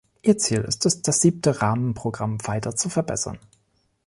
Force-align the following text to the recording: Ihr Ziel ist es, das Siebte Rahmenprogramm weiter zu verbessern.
Ihr 0.23 0.35
Ziel 0.39 0.61
ist 0.61 0.87
es, 0.87 1.03
das 1.03 1.21
Siebte 1.21 1.61
Rahmenprogramm 1.61 2.47
weiter 2.47 2.75
zu 2.75 2.89
verbessern. 2.89 3.37